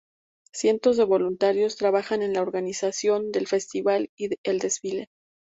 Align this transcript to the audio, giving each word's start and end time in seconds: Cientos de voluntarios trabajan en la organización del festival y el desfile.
Cientos 0.51 0.97
de 0.97 1.03
voluntarios 1.03 1.75
trabajan 1.77 2.23
en 2.23 2.33
la 2.33 2.41
organización 2.41 3.31
del 3.31 3.45
festival 3.45 4.09
y 4.17 4.31
el 4.43 4.57
desfile. 4.57 5.09